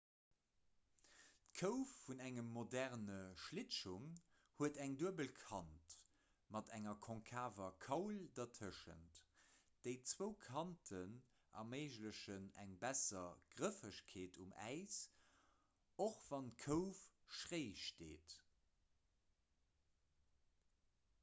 d'kouf 1.57 1.89
vun 2.03 2.21
engem 2.27 2.47
moderne 2.53 3.17
schlittschong 3.41 4.05
huet 4.61 4.79
eng 4.85 4.95
duebel 5.01 5.27
kant 5.41 5.91
mat 6.55 6.71
enger 6.77 6.95
konkaver 7.07 7.75
kaul 7.87 8.17
dertëschent 8.39 9.19
déi 9.87 9.93
zwou 10.13 10.29
kanten 10.47 11.13
erméiglechen 11.63 12.47
eng 12.63 12.73
besser 12.85 13.29
grëffegkeet 13.59 14.39
um 14.47 14.55
äis 14.71 14.97
och 16.07 16.19
wann 16.31 16.49
d'kouf 16.63 17.03
schréi 17.41 17.69
steet 17.85 18.37